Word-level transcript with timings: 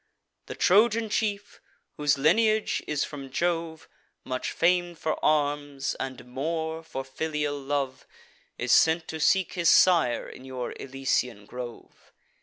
The 0.47 0.55
Trojan 0.55 1.09
chief, 1.09 1.61
whose 1.95 2.17
lineage 2.17 2.81
is 2.87 3.03
from 3.03 3.29
Jove, 3.29 3.87
Much 4.23 4.51
fam'd 4.51 4.97
for 4.97 5.23
arms, 5.23 5.95
and 5.99 6.25
more 6.25 6.81
for 6.81 7.03
filial 7.03 7.55
love, 7.59 8.07
Is 8.57 8.71
sent 8.71 9.07
to 9.09 9.19
seek 9.19 9.53
his 9.53 9.69
sire 9.69 10.27
in 10.27 10.43
your 10.43 10.71
Elysian 10.79 11.45
grove. 11.45 12.11